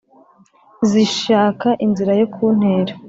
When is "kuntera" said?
2.33-2.93